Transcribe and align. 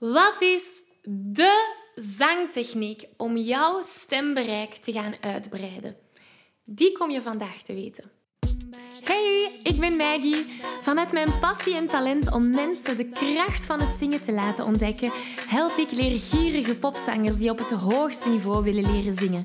Wat 0.00 0.40
is 0.40 0.82
de 1.02 1.74
zangtechniek 1.94 3.04
om 3.16 3.36
jouw 3.36 3.82
stembereik 3.82 4.74
te 4.74 4.92
gaan 4.92 5.14
uitbreiden? 5.20 5.96
Die 6.64 6.92
kom 6.92 7.10
je 7.10 7.22
vandaag 7.22 7.62
te 7.62 7.74
weten. 7.74 8.10
Hey, 9.04 9.60
ik 9.62 9.80
ben 9.80 9.96
Maggie. 9.96 10.46
Vanuit 10.80 11.12
mijn 11.12 11.38
passie 11.40 11.76
en 11.76 11.86
talent 11.86 12.32
om 12.32 12.50
mensen 12.50 12.96
de 12.96 13.08
kracht 13.08 13.64
van 13.64 13.80
het 13.80 13.98
zingen 13.98 14.24
te 14.24 14.32
laten 14.32 14.64
ontdekken, 14.64 15.12
help 15.48 15.76
ik 15.76 15.90
leergierige 15.90 16.76
popzangers 16.76 17.36
die 17.36 17.50
op 17.50 17.58
het 17.58 17.70
hoogste 17.70 18.28
niveau 18.28 18.64
willen 18.64 18.92
leren 18.92 19.14
zingen. 19.14 19.44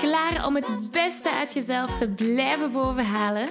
Klaar 0.00 0.46
om 0.46 0.54
het 0.54 0.90
beste 0.90 1.30
uit 1.30 1.54
jezelf 1.54 1.98
te 1.98 2.08
blijven 2.08 2.72
bovenhalen? 2.72 3.48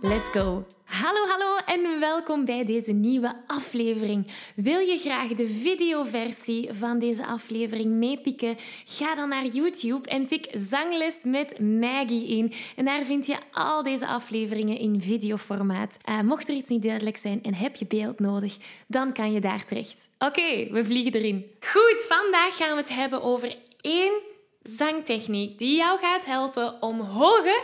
Let's 0.00 0.28
go! 0.28 0.64
Hallo, 0.84 1.26
hallo 1.26 1.56
en 1.66 2.00
welkom 2.00 2.44
bij 2.44 2.64
deze 2.64 2.92
nieuwe 2.92 3.34
aflevering. 3.46 4.26
Wil 4.56 4.78
je 4.78 4.98
graag 4.98 5.28
de 5.28 5.46
videoversie 5.46 6.72
van 6.72 6.98
deze 6.98 7.26
aflevering 7.26 7.92
meepikken? 7.92 8.56
Ga 8.84 9.14
dan 9.14 9.28
naar 9.28 9.46
YouTube 9.46 10.08
en 10.08 10.26
tik 10.26 10.46
Zangles 10.52 11.18
met 11.24 11.60
Maggie 11.60 12.28
in. 12.28 12.52
En 12.76 12.84
daar 12.84 13.04
vind 13.04 13.26
je 13.26 13.36
al 13.52 13.82
deze 13.82 14.06
afleveringen 14.06 14.78
in 14.78 15.02
videoformaat. 15.02 15.98
Uh, 16.08 16.20
mocht 16.20 16.48
er 16.48 16.54
iets 16.54 16.68
niet 16.68 16.82
duidelijk 16.82 17.16
zijn 17.16 17.42
en 17.42 17.54
heb 17.54 17.76
je 17.76 17.86
beeld 17.86 18.20
nodig, 18.20 18.56
dan 18.86 19.12
kan 19.12 19.32
je 19.32 19.40
daar 19.40 19.64
terecht. 19.64 20.08
Oké, 20.18 20.70
we 20.70 20.84
vliegen 20.84 21.12
erin. 21.12 21.50
Goed, 21.60 22.04
vandaag 22.08 22.56
gaan 22.56 22.74
we 22.74 22.80
het 22.80 22.94
hebben 22.94 23.22
over 23.22 23.56
één 23.80 24.27
zangtechniek 24.76 25.58
die 25.58 25.76
jou 25.76 25.98
gaat 25.98 26.24
helpen 26.24 26.82
om 26.82 27.00
hoger 27.00 27.62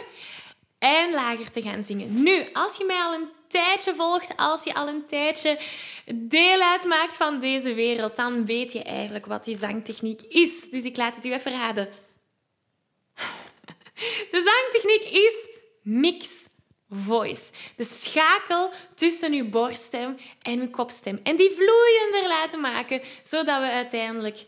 en 0.79 1.11
lager 1.11 1.51
te 1.51 1.63
gaan 1.63 1.83
zingen. 1.83 2.23
Nu, 2.23 2.49
als 2.53 2.77
je 2.77 2.85
mij 2.85 3.03
al 3.03 3.15
een 3.15 3.29
tijdje 3.49 3.95
volgt, 3.95 4.37
als 4.37 4.65
je 4.65 4.75
al 4.75 4.89
een 4.89 5.07
tijdje 5.07 5.59
deel 6.15 6.61
uitmaakt 6.61 7.17
van 7.17 7.41
deze 7.41 7.75
wereld, 7.75 8.17
dan 8.17 8.47
weet 8.47 8.73
je 8.73 8.83
eigenlijk 8.83 9.27
wat 9.27 9.45
die 9.45 9.57
zangtechniek 9.57 10.23
is. 10.23 10.71
Dus 10.71 10.83
ik 10.83 10.97
laat 10.97 11.17
het 11.17 11.25
u 11.25 11.33
even 11.33 11.53
raden. 11.53 11.89
De 14.31 14.43
zangtechniek 14.71 15.13
is 15.13 15.49
mix 15.83 16.49
voice. 16.91 17.53
De 17.77 17.85
schakel 17.85 18.71
tussen 18.95 19.33
uw 19.33 19.49
borststem 19.49 20.17
en 20.43 20.61
uw 20.61 20.71
kopstem. 20.71 21.21
En 21.23 21.37
die 21.37 21.51
vloeiender 21.51 22.29
laten 22.29 22.61
maken, 22.61 23.01
zodat 23.23 23.61
we 23.61 23.71
uiteindelijk 23.71 24.45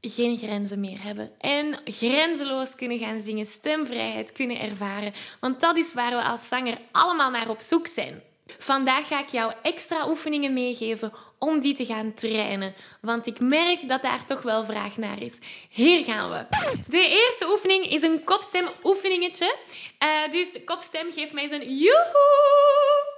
geen 0.00 0.36
grenzen 0.36 0.80
meer 0.80 1.02
hebben. 1.02 1.30
En 1.38 1.80
grenzeloos 1.84 2.74
kunnen 2.74 2.98
gaan 2.98 3.20
zingen, 3.20 3.44
stemvrijheid 3.44 4.32
kunnen 4.32 4.60
ervaren. 4.60 5.12
Want 5.40 5.60
dat 5.60 5.76
is 5.76 5.94
waar 5.94 6.10
we 6.10 6.22
als 6.22 6.48
zanger 6.48 6.78
allemaal 6.92 7.30
naar 7.30 7.48
op 7.48 7.60
zoek 7.60 7.86
zijn. 7.86 8.22
Vandaag 8.58 9.08
ga 9.08 9.20
ik 9.20 9.28
jou 9.28 9.52
extra 9.62 10.08
oefeningen 10.08 10.52
meegeven 10.52 11.12
om 11.38 11.60
die 11.60 11.74
te 11.74 11.84
gaan 11.84 12.14
trainen. 12.14 12.74
Want 13.00 13.26
ik 13.26 13.40
merk 13.40 13.88
dat 13.88 14.02
daar 14.02 14.26
toch 14.26 14.42
wel 14.42 14.64
vraag 14.64 14.96
naar 14.96 15.22
is. 15.22 15.38
Hier 15.70 16.04
gaan 16.04 16.30
we. 16.30 16.46
De 16.86 17.08
eerste 17.08 17.46
oefening 17.50 17.90
is 17.90 18.02
een 18.02 18.24
kopstem 18.24 18.66
oefeningetje. 18.82 19.54
Uh, 20.02 20.32
dus 20.32 20.64
kopstem 20.64 21.12
geeft 21.12 21.32
mij 21.32 21.46
zijn 21.46 21.76
joehoe. 21.76 23.14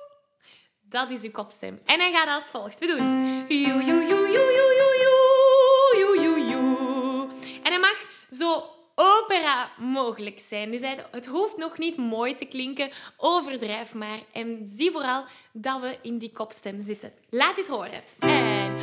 Dat 0.82 1.10
is 1.10 1.22
uw 1.22 1.30
kopstem. 1.30 1.80
En 1.84 2.00
hij 2.00 2.12
gaat 2.12 2.28
als 2.28 2.44
volgt. 2.44 2.78
We 2.78 2.86
doen 2.86 3.46
joe, 3.48 3.84
joe, 3.84 4.06
joe, 4.06 4.30
zo 8.38 8.64
opera 8.94 9.70
mogelijk 9.78 10.38
zijn. 10.38 10.70
Dus 10.70 10.82
het 11.10 11.26
hoeft 11.26 11.56
nog 11.56 11.78
niet 11.78 11.96
mooi 11.96 12.34
te 12.34 12.44
klinken, 12.44 12.90
overdrijf 13.16 13.94
maar. 13.94 14.18
En 14.32 14.60
zie 14.64 14.90
vooral 14.90 15.24
dat 15.52 15.80
we 15.80 15.98
in 16.02 16.18
die 16.18 16.32
kopstem 16.32 16.82
zitten. 16.82 17.12
Laat 17.30 17.56
eens 17.56 17.66
horen. 17.66 18.02
En... 18.18 18.76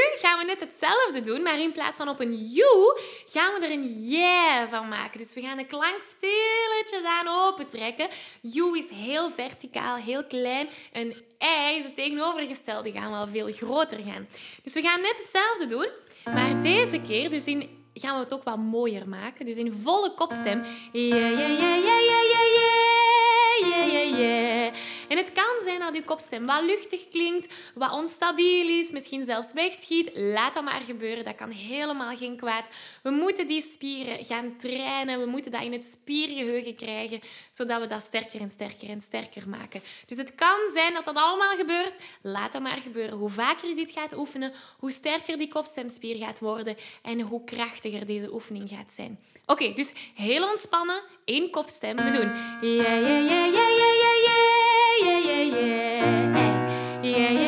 hetzelfde 0.60 1.22
doen, 1.22 1.42
maar 1.42 1.60
in 1.60 1.72
plaats 1.72 1.98
van 1.98 2.10
op 2.10 2.20
een 2.20 2.36
you 2.36 3.00
gaan 3.26 3.54
we 3.54 3.66
er 3.66 3.72
een 3.72 4.10
yeah 4.10 4.70
van 4.70 4.88
maken. 4.88 5.18
Dus 5.18 5.34
we 5.34 5.42
gaan 5.42 5.58
de 5.58 5.66
klank 5.66 6.02
stilletjes 6.04 7.04
aan 7.04 7.28
opentrekken. 7.28 8.08
You 8.42 8.78
is 8.78 8.90
heel 8.90 9.32
verticaal, 9.32 9.96
heel 9.96 10.24
klein. 10.24 10.68
Een 10.94 11.16
I 11.44 11.78
is 11.78 11.84
het 11.84 11.96
tegenovergestelde, 11.96 12.92
gaan 12.92 13.12
we 13.12 13.18
al 13.18 13.28
veel 13.28 13.52
groter 13.52 14.00
gaan. 14.06 14.28
Dus 14.64 14.74
we 14.74 14.82
gaan 14.82 15.02
net 15.02 15.18
hetzelfde 15.22 15.66
doen, 15.66 15.90
maar 16.34 16.62
deze 16.62 17.02
keer 17.02 17.30
dus 17.30 17.46
in 17.46 17.86
gaan 17.94 18.14
we 18.14 18.24
het 18.24 18.34
ook 18.34 18.44
wat 18.44 18.58
mooier 18.58 19.10
maken. 19.10 19.46
Dus 19.46 19.58
in 19.58 19.72
volle 19.82 20.14
kopstem. 20.14 20.64
Yeah, 20.92 21.18
yeah, 21.18 21.38
yeah, 21.38 21.60
yeah, 21.60 22.02
yeah, 22.04 22.24
yeah, 22.24 23.70
yeah, 23.70 23.92
yeah, 23.92 24.20
yeah. 24.20 24.74
En 25.08 25.18
het 25.18 25.32
kan 25.34 25.47
dat 25.88 26.02
je 26.02 26.08
kopstem 26.08 26.46
wat 26.46 26.64
luchtig 26.64 27.10
klinkt, 27.10 27.54
wat 27.76 27.92
onstabiel 27.92 28.68
is, 28.80 28.92
misschien 28.92 29.24
zelfs 29.24 29.54
wegschiet. 29.54 30.10
Laat 30.14 30.54
dat 30.54 30.64
maar 30.64 30.82
gebeuren. 30.82 31.26
Dat 31.26 31.36
kan 31.36 31.50
helemaal 31.50 32.16
geen 32.16 32.38
kwaad. 32.38 32.70
We 33.04 33.10
moeten 33.10 33.48
die 33.48 33.62
spieren 33.62 34.26
gaan 34.26 34.58
trainen. 34.58 35.20
We 35.20 35.26
moeten 35.26 35.52
dat 35.52 35.64
in 35.64 35.72
het 35.72 35.86
spiergeheugen 35.86 36.76
krijgen, 36.76 37.20
zodat 37.50 37.82
we 37.82 37.88
dat 37.88 38.02
sterker 38.02 38.42
en 38.42 38.50
sterker 38.50 38.90
en 38.90 39.02
sterker 39.02 39.50
maken. 39.50 39.82
Dus 40.06 40.18
het 40.18 40.36
kan 40.36 40.60
zijn 40.74 40.94
dat 40.94 41.06
dat 41.06 41.16
allemaal 41.16 41.56
gebeurt. 41.56 41.94
Laat 42.22 42.54
dat 42.54 42.62
maar 42.62 42.78
gebeuren. 42.78 43.18
Hoe 43.18 43.30
vaker 43.30 43.70
je 43.70 43.76
dit 43.76 43.92
gaat 43.92 44.18
oefenen, 44.18 44.54
hoe 44.80 44.92
sterker 44.92 45.38
die 45.38 45.48
kopstemspier 45.48 46.16
gaat 46.16 46.40
worden 46.40 46.78
en 47.02 47.22
hoe 47.22 47.44
krachtiger 47.44 48.06
deze 48.06 48.34
oefening 48.34 48.70
gaat 48.70 48.92
zijn. 48.92 49.20
Oké, 49.46 49.74
dus 49.74 49.92
heel 50.16 50.50
ontspannen, 50.50 51.02
één 51.26 51.50
kopstem. 51.50 51.96
We 51.96 52.12
doen 52.12 52.36
ja, 52.70 52.94
ja, 52.94 53.18
ja, 53.18 53.46
ja, 53.46 53.68
ja, 53.68 54.14
ja, 54.26 54.57
yeah, 55.50 57.32
yeah. 57.32 57.48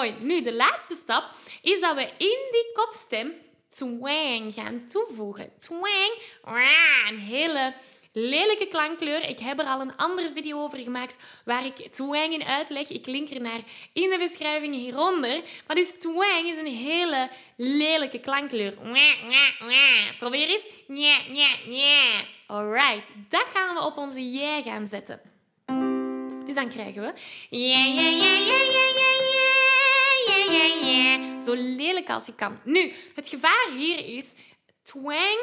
mooi. 0.00 0.14
Nu, 0.20 0.42
de 0.42 0.54
laatste 0.54 0.94
stap 0.94 1.24
is 1.62 1.80
dat 1.80 1.94
we 1.94 2.02
in 2.02 2.38
die 2.50 2.70
kopstem 2.72 3.34
twang 3.70 4.54
gaan 4.54 4.86
toevoegen. 4.86 5.52
Twang, 5.58 6.12
een 7.08 7.18
hele 7.18 7.74
lelijke 8.12 8.66
klankkleur. 8.66 9.28
Ik 9.28 9.38
heb 9.38 9.58
er 9.58 9.66
al 9.66 9.80
een 9.80 9.96
andere 9.96 10.30
video 10.34 10.62
over 10.62 10.78
gemaakt 10.78 11.16
waar 11.44 11.64
ik 11.64 11.92
twang 11.92 12.32
in 12.32 12.44
uitleg. 12.44 12.88
Ik 12.88 13.06
link 13.06 13.30
er 13.30 13.40
naar 13.40 13.60
in 13.92 14.10
de 14.10 14.18
beschrijving 14.18 14.74
hieronder. 14.74 15.42
Maar 15.66 15.76
dus 15.76 15.90
twang 15.90 16.46
is 16.46 16.58
een 16.58 16.66
hele 16.66 17.28
lelijke 17.56 18.20
klankkleur. 18.20 18.74
Probeer 20.18 20.48
eens. 20.48 20.66
Alright, 22.46 23.10
dat 23.28 23.46
gaan 23.54 23.74
we 23.74 23.82
op 23.84 23.96
onze 23.96 24.30
jij 24.30 24.62
gaan 24.62 24.86
zetten. 24.86 25.20
Dus 26.44 26.54
dan 26.54 26.68
krijgen 26.68 27.02
we 27.02 27.12
zo 31.44 31.54
lelijk 31.54 32.10
als 32.10 32.26
je 32.26 32.34
kan. 32.34 32.58
Nu, 32.64 32.92
het 33.14 33.28
gevaar 33.28 33.68
hier 33.76 34.16
is... 34.16 34.34
Twang 34.82 35.38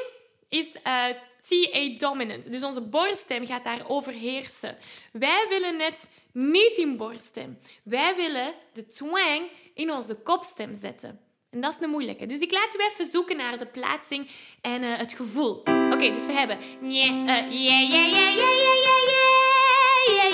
is 0.49 0.67
uh, 0.67 1.05
TA 1.47 1.97
dominant. 1.97 2.51
Dus 2.51 2.63
onze 2.63 2.81
borststem 2.81 3.45
gaat 3.45 3.63
daar 3.63 3.83
overheersen. 3.87 4.77
Wij 5.11 5.45
willen 5.49 5.79
het 5.79 6.09
niet 6.31 6.77
in 6.77 6.97
borststem. 6.97 7.59
Wij 7.83 8.15
willen 8.15 8.53
de 8.73 8.85
twang 8.85 9.41
in 9.73 9.91
onze 9.91 10.15
kopstem 10.15 10.75
zetten. 10.75 11.19
En 11.49 11.61
dat 11.61 11.71
is 11.71 11.79
de 11.79 11.87
moeilijke. 11.87 12.25
Dus 12.25 12.39
ik 12.39 12.51
laat 12.51 12.75
u 12.75 12.79
even 12.91 13.05
zoeken 13.05 13.37
naar 13.37 13.57
de 13.57 13.65
plaatsing 13.65 14.29
en 14.61 14.83
uh, 14.83 14.97
het 14.97 15.13
gevoel. 15.13 15.59
Oké, 15.93 16.11
dus 16.11 16.25
we 16.25 16.33
hebben... 16.33 16.57
Ja, 16.81 17.47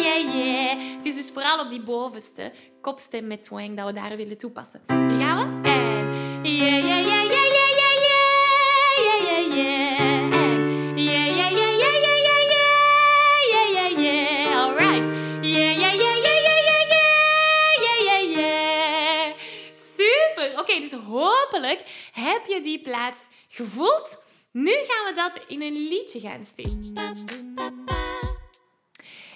Het 0.03 1.05
is 1.05 1.15
dus 1.15 1.31
vooral 1.31 1.59
op 1.59 1.69
die 1.69 1.81
bovenste 1.81 2.51
kopstem 2.81 3.27
met 3.27 3.43
twang 3.43 3.77
dat 3.77 3.85
we 3.85 3.93
daar 3.93 4.15
willen 4.15 4.37
toepassen. 4.37 4.81
Hier 4.87 5.17
gaan 5.17 5.61
we. 5.61 5.69
En... 5.69 6.13
Ja, 6.43 6.65
ja, 6.65 6.75
ja, 6.75 6.97
ja, 6.97 7.21
ja, 7.21 7.23
ja, 7.23 7.45
ja, 7.45 7.97
ja, 9.19 9.37
ja. 18.17 19.33
Super. 19.71 20.59
Oké, 20.59 20.79
dus 20.79 20.91
hopelijk 20.91 22.09
heb 22.11 22.45
je 22.47 22.61
die 22.61 22.81
plaats 22.81 23.19
gevoeld. 23.47 24.21
Nu 24.51 24.71
gaan 24.71 25.05
we 25.05 25.13
dat 25.15 25.43
in 25.47 25.61
een 25.61 25.87
liedje 25.87 26.19
gaan 26.19 26.43
steken. 26.45 27.92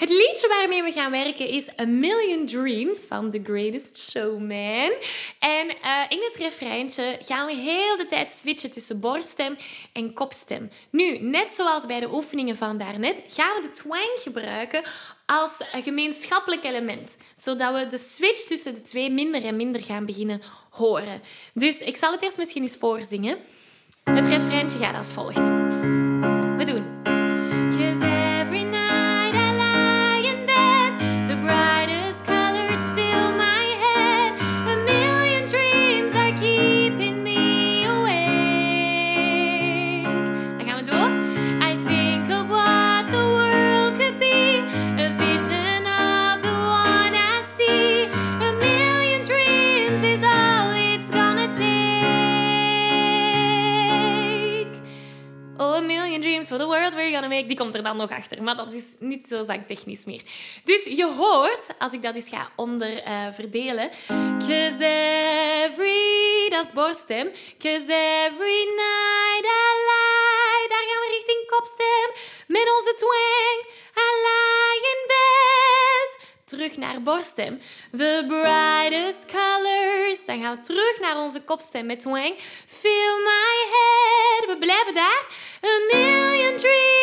Het 0.00 0.08
liedje 0.08 0.48
waarmee 0.48 0.82
we 0.82 0.92
gaan 0.92 1.10
werken 1.10 1.48
is 1.48 1.68
A 1.80 1.86
Million 1.86 2.46
Dreams 2.46 2.98
van 3.08 3.30
The 3.30 3.40
Greatest 3.42 4.10
Showman. 4.10 4.92
En 5.38 5.66
uh, 5.66 6.04
in 6.08 6.18
het 6.22 6.36
refreintje 6.38 7.18
gaan 7.24 7.46
we 7.46 7.54
heel 7.54 7.96
de 7.96 8.06
tijd 8.06 8.32
switchen 8.32 8.70
tussen 8.70 9.00
borststem 9.00 9.56
en 9.92 10.12
kopstem. 10.12 10.70
Nu, 10.90 11.18
net 11.18 11.52
zoals 11.52 11.86
bij 11.86 12.00
de 12.00 12.12
oefeningen 12.12 12.56
van 12.56 12.78
daarnet, 12.78 13.22
gaan 13.28 13.54
we 13.54 13.62
de 13.62 13.70
twang 13.70 14.10
gebruiken 14.14 14.82
als 15.26 15.64
een 15.72 15.82
gemeenschappelijk 15.82 16.64
element, 16.64 17.16
zodat 17.34 17.74
we 17.74 17.86
de 17.86 17.98
switch 17.98 18.46
tussen 18.46 18.74
de 18.74 18.82
twee 18.82 19.10
minder 19.10 19.44
en 19.44 19.56
minder 19.56 19.82
gaan 19.82 20.06
beginnen 20.06 20.42
horen. 20.70 21.22
Dus 21.54 21.78
ik 21.78 21.96
zal 21.96 22.12
het 22.12 22.22
eerst 22.22 22.38
misschien 22.38 22.62
eens 22.62 22.76
voorzingen. 22.76 23.38
Het 24.04 24.26
refreintje 24.26 24.78
gaat 24.78 24.96
als 24.96 25.12
volgt. 25.12 26.09
Die 57.46 57.56
komt 57.56 57.74
er 57.74 57.82
dan 57.82 57.96
nog 57.96 58.10
achter. 58.10 58.42
Maar 58.42 58.56
dat 58.56 58.72
is 58.72 58.84
niet 58.98 59.26
zo 59.26 59.44
zangtechnisch 59.44 60.04
meer. 60.04 60.22
Dus 60.64 60.84
je 60.84 61.06
hoort, 61.16 61.66
als 61.78 61.92
ik 61.92 62.02
dat 62.02 62.14
eens 62.14 62.28
ga 62.28 62.50
onder 62.56 63.06
uh, 63.06 63.26
verdelen. 63.32 63.90
Cause 64.38 64.84
every, 65.64 66.48
dat 66.48 66.64
is 66.64 66.72
borststem. 66.72 67.30
Cause 67.58 67.92
every 68.26 68.64
night 68.82 69.44
I 69.44 69.70
lie. 69.88 70.68
Daar 70.68 70.84
gaan 70.88 71.02
we 71.04 71.08
richting 71.10 71.46
kopstem. 71.46 72.08
Met 72.46 72.72
onze 72.76 72.94
twang. 72.96 73.58
I 73.96 74.10
lie 74.26 74.80
in 74.92 75.06
bed. 75.06 76.28
Terug 76.44 76.76
naar 76.76 77.02
borststem. 77.02 77.60
The 77.96 78.24
brightest 78.28 79.24
colors. 79.26 80.24
Dan 80.26 80.42
gaan 80.42 80.56
we 80.56 80.62
terug 80.62 81.00
naar 81.00 81.16
onze 81.16 81.40
kopstem 81.42 81.86
met 81.86 82.00
twang. 82.00 82.34
Fill 82.66 83.16
my 83.24 83.56
head. 83.74 84.46
We 84.46 84.56
blijven 84.58 84.94
daar. 84.94 85.26
A 85.64 85.96
million 85.96 86.56
dreams 86.56 86.99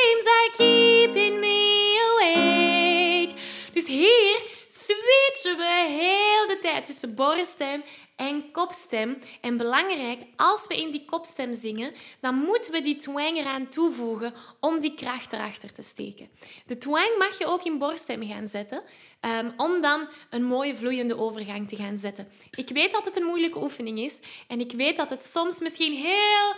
tussen 7.00 7.16
borststem 7.16 7.84
en 8.16 8.52
kopstem. 8.52 9.18
En 9.42 9.58
belangrijk, 9.58 10.20
als 10.36 10.68
we 10.68 10.78
in 10.78 10.92
die 10.92 11.06
kopstem 11.06 11.54
zingen, 11.54 11.94
dan 12.22 12.36
moeten 12.36 12.72
we 12.72 12.82
die 12.82 12.98
twang 12.98 13.38
eraan 13.38 13.70
toevoegen 13.70 14.34
om 14.60 14.80
die 14.80 14.94
kracht 14.94 15.34
erachter 15.34 15.74
te 15.74 15.82
steken. 15.82 16.30
De 16.66 16.78
twang 16.78 17.18
mag 17.18 17.38
je 17.38 17.46
ook 17.46 17.64
in 17.64 17.78
borststem 17.78 18.28
gaan 18.28 18.48
zetten, 18.48 18.82
um, 19.22 19.54
om 19.58 19.82
dan 19.82 20.08
een 20.30 20.44
mooie 20.44 20.76
vloeiende 20.76 21.18
overgang 21.18 21.68
te 21.68 21.76
gaan 21.76 21.98
zetten. 21.98 22.28
Ik 22.52 22.70
weet 22.70 22.92
dat 22.92 23.06
het 23.06 23.16
een 23.16 23.26
moeilijke 23.26 23.62
oefening 23.62 24.00
is 24.00 24.20
en 24.48 24.60
ik 24.60 24.72
weet 24.72 24.98
dat 24.98 25.10
het 25.10 25.24
soms 25.24 25.60
misschien 25.60 25.94
heel 25.94 26.56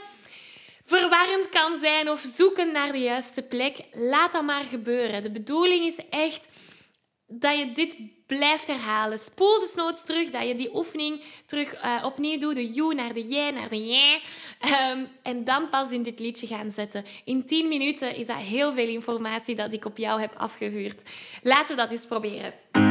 verwarrend 0.85 1.50
kan 1.50 1.77
zijn 1.77 2.09
of 2.09 2.21
zoeken 2.21 2.71
naar 2.71 2.92
de 2.92 3.00
juiste 3.00 3.42
plek, 3.42 3.77
laat 3.92 4.31
dat 4.31 4.44
maar 4.44 4.63
gebeuren. 4.63 5.24
De 5.24 5.31
bedoeling 5.31 5.85
is 5.85 6.00
echt 6.09 6.50
dat 7.27 7.57
je 7.57 7.71
dit 7.71 7.95
blijft 8.38 8.68
herhalen. 8.68 9.18
Spoel 9.18 9.60
desnoods 9.60 10.04
terug, 10.04 10.30
dat 10.30 10.48
je 10.48 10.56
die 10.56 10.76
oefening 10.76 11.24
terug 11.46 11.84
uh, 11.84 12.04
opnieuw 12.06 12.40
doet. 12.40 12.56
De 12.56 12.72
you 12.72 12.96
naar 12.96 13.14
de 13.14 13.28
jij, 13.28 13.52
naar 13.52 13.70
de 13.70 13.88
jij. 13.88 14.22
Um, 14.94 15.08
en 15.24 15.44
dan 15.44 15.70
pas 15.70 15.92
in 15.92 16.04
dit 16.04 16.20
liedje 16.20 16.48
gaan 16.48 16.72
zetten. 16.72 17.06
In 17.24 17.46
10 17.46 17.68
minuten 17.68 18.16
is 18.16 18.26
dat 18.26 18.38
heel 18.38 18.74
veel 18.74 18.88
informatie 18.88 19.56
dat 19.56 19.74
ik 19.74 19.86
op 19.86 19.98
jou 19.98 20.21
heb 20.21 20.33
afgevuurd. 20.38 21.04
Laten 21.44 21.76
we 21.76 21.81
dat 21.81 21.92
eens 21.92 22.06
proberen. 22.06 22.89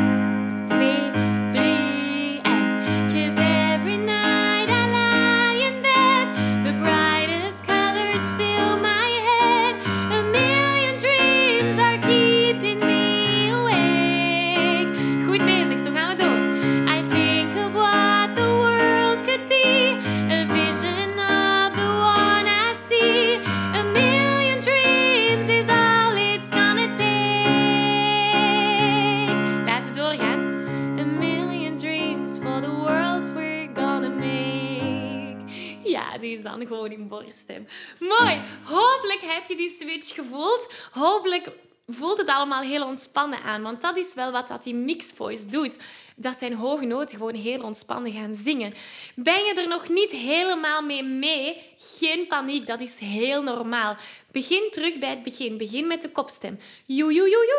Dan 36.42 36.66
gewoon 36.66 36.90
in 36.90 37.08
borststem. 37.08 37.66
Mooi. 37.98 38.42
Hopelijk 38.64 39.20
heb 39.20 39.48
je 39.48 39.56
die 39.56 39.76
switch 39.78 40.14
gevoeld. 40.14 40.72
Hopelijk 40.90 41.50
voelt 41.88 42.18
het 42.18 42.28
allemaal 42.28 42.62
heel 42.62 42.86
ontspannen 42.86 43.42
aan. 43.42 43.62
Want 43.62 43.80
dat 43.80 43.96
is 43.96 44.14
wel 44.14 44.32
wat 44.32 44.48
dat 44.48 44.62
die 44.62 44.74
mixed 44.74 45.16
voice 45.16 45.46
doet. 45.46 45.78
Dat 46.16 46.36
zijn 46.38 46.54
hoge 46.54 46.84
noten 46.84 47.16
gewoon 47.16 47.34
heel 47.34 47.62
ontspannen 47.62 48.12
gaan 48.12 48.34
zingen. 48.34 48.74
Ben 49.14 49.44
je 49.44 49.54
er 49.54 49.68
nog 49.68 49.88
niet 49.88 50.10
helemaal 50.10 50.82
mee 50.82 51.02
mee? 51.02 51.56
Geen 51.76 52.26
paniek, 52.26 52.66
dat 52.66 52.80
is 52.80 52.98
heel 52.98 53.42
normaal. 53.42 53.96
Begin 54.32 54.68
terug 54.70 54.98
bij 54.98 55.10
het 55.10 55.22
begin. 55.22 55.56
Begin 55.56 55.86
met 55.86 56.02
de 56.02 56.10
kopstem. 56.10 56.58
Joe, 56.86 57.12
joe, 57.12 57.30
joe, 57.30 57.46
joe, 57.46 57.56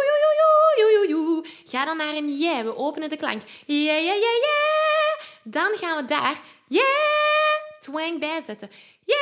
joe, 0.77 1.07
joe, 1.07 1.07
joe, 1.07 1.45
Ga 1.65 1.85
dan 1.85 1.97
naar 1.97 2.15
een 2.15 2.37
jij. 2.37 2.63
We 2.63 2.77
openen 2.77 3.09
de 3.09 3.17
klank. 3.17 3.41
Ja, 3.65 3.93
ja, 3.93 4.13
ja, 4.13 4.33
ja. 4.41 5.23
Dan 5.43 5.77
gaan 5.77 5.97
we 5.97 6.05
daar. 6.05 6.41
Yeah 6.67 7.38
twang 7.79 8.19
bijzetten. 8.19 8.69
Yeah! 9.05 9.17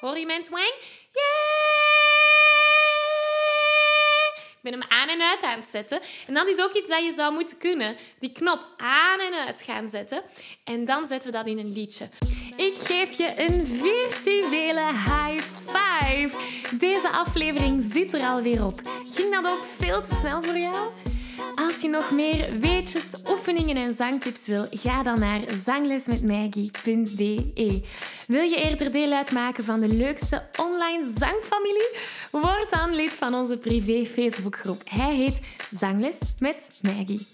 Hoor 0.00 0.18
je 0.18 0.26
mijn 0.26 0.42
twang? 0.42 0.72
Yeah! 1.12 1.74
Ik 4.36 4.70
ben 4.70 4.80
hem 4.80 4.90
aan 4.90 5.08
en 5.08 5.22
uit 5.22 5.42
aan 5.42 5.60
het 5.60 5.68
zetten. 5.68 6.00
En 6.26 6.34
dat 6.34 6.46
is 6.46 6.60
ook 6.60 6.72
iets 6.72 6.88
dat 6.88 7.04
je 7.04 7.12
zou 7.12 7.32
moeten 7.32 7.58
kunnen. 7.58 7.96
Die 8.18 8.32
knop 8.32 8.60
aan 8.76 9.20
en 9.20 9.46
uit 9.46 9.62
gaan 9.62 9.88
zetten. 9.88 10.22
En 10.64 10.84
dan 10.84 11.06
zetten 11.06 11.30
we 11.30 11.36
dat 11.36 11.46
in 11.46 11.58
een 11.58 11.72
liedje. 11.72 12.08
Ik 12.56 12.74
geef 12.74 13.18
je 13.18 13.32
een 13.36 13.66
virtuele 13.66 14.86
high 14.92 15.42
five. 15.66 16.36
Deze 16.78 17.10
aflevering 17.10 17.86
zit 17.92 18.14
er 18.14 18.20
alweer 18.20 18.64
op. 18.64 18.80
Ging 19.14 19.34
dat 19.34 19.52
ook 19.52 19.64
veel 19.78 20.02
te 20.02 20.14
snel 20.20 20.42
voor 20.42 20.58
jou? 20.58 20.90
Als 21.54 21.80
je 21.80 21.88
nog 21.88 22.10
meer 22.10 22.58
weetjes, 22.58 23.23
en 23.76 23.94
zangtips 23.94 24.46
wil, 24.46 24.66
ga 24.70 25.02
dan 25.02 25.18
naar 25.18 25.40
zanglesmetmaggie.be. 25.64 27.82
Wil 28.26 28.42
je 28.42 28.56
eerder 28.56 28.92
deel 28.92 29.12
uitmaken 29.12 29.64
van 29.64 29.80
de 29.80 29.88
leukste 29.88 30.42
online 30.60 31.12
zangfamilie? 31.18 31.96
Word 32.30 32.66
dan 32.70 32.94
lid 32.94 33.10
van 33.10 33.34
onze 33.34 33.56
privé 33.56 34.06
Facebookgroep. 34.06 34.80
Hij 34.84 35.14
heet 35.14 35.40
Zangles 35.78 36.18
met 36.38 36.70
Maggie. 36.82 37.33